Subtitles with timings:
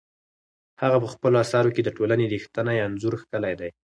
[0.81, 3.69] هغه په خپلو اثارو کې د ټولنې رښتینی انځور کښلی دی.